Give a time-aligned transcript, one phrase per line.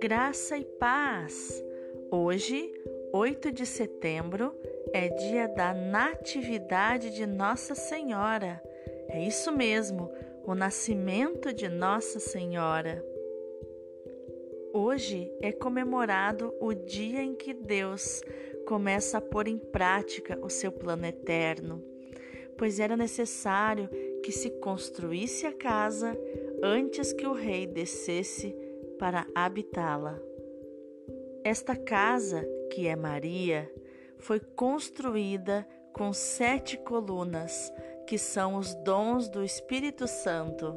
[0.00, 1.64] Graça e paz!
[2.10, 2.72] Hoje,
[3.12, 4.54] 8 de setembro,
[4.92, 8.62] é dia da Natividade de Nossa Senhora.
[9.08, 10.10] É isso mesmo,
[10.44, 13.04] o nascimento de Nossa Senhora.
[14.72, 18.22] Hoje é comemorado o dia em que Deus
[18.66, 21.95] começa a pôr em prática o seu plano eterno,
[22.56, 23.88] pois era necessário
[24.22, 26.18] que se construísse a casa
[26.62, 28.54] antes que o rei descesse
[28.98, 30.20] para habitá-la.
[31.44, 33.70] Esta casa, que é Maria,
[34.18, 37.72] foi construída com sete colunas,
[38.06, 40.74] que são os dons do Espírito Santo.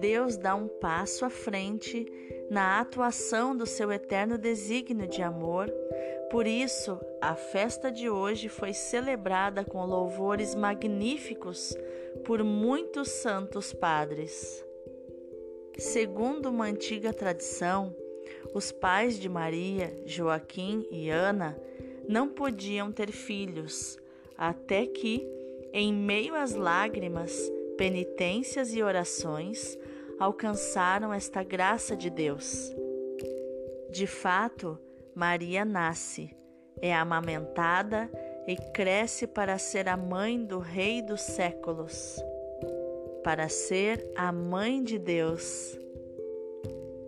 [0.00, 2.06] Deus dá um passo à frente
[2.50, 5.70] na atuação do seu eterno desígnio de amor.
[6.30, 11.76] Por isso, a festa de hoje foi celebrada com louvores magníficos
[12.24, 14.64] por muitos santos padres.
[15.78, 17.94] Segundo uma antiga tradição,
[18.52, 21.58] os pais de Maria, Joaquim e Ana,
[22.08, 23.98] não podiam ter filhos,
[24.36, 25.26] até que,
[25.72, 29.78] em meio às lágrimas, penitências e orações,
[30.18, 32.72] alcançaram esta graça de Deus.
[33.90, 34.78] De fato,
[35.14, 36.36] Maria nasce,
[36.80, 38.10] é amamentada
[38.46, 42.16] e cresce para ser a mãe do Rei dos séculos,
[43.22, 45.78] para ser a mãe de Deus.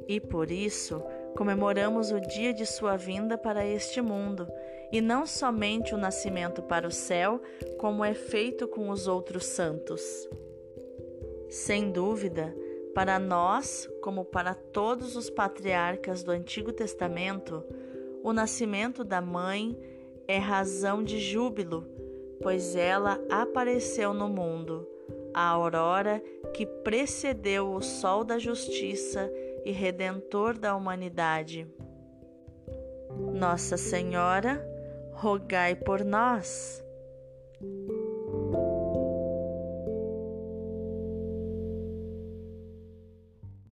[0.09, 1.03] E por isso
[1.37, 4.49] comemoramos o dia de sua vinda para este mundo,
[4.93, 7.41] e não somente o nascimento para o céu,
[7.79, 10.03] como é feito com os outros santos.
[11.49, 12.55] Sem dúvida,
[12.95, 17.65] para nós, como para todos os patriarcas do Antigo Testamento,
[18.23, 19.79] o nascimento da mãe
[20.27, 21.87] é razão de júbilo,
[22.43, 24.87] pois ela apareceu no mundo,
[25.33, 26.23] a aurora
[26.55, 29.31] que precedeu o sol da justiça
[29.65, 31.67] e redentor da humanidade.
[33.35, 34.65] Nossa Senhora,
[35.13, 36.85] rogai por nós.